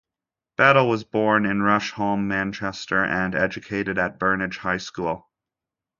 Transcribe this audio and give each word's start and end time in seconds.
Badel 0.57 0.89
was 0.89 1.03
born 1.03 1.45
in 1.45 1.59
Rusholme, 1.59 2.25
Manchester, 2.25 3.05
and 3.05 3.35
educated 3.35 3.99
at 3.99 4.17
Burnage 4.17 4.57
High 4.57 4.77
School. 4.79 5.29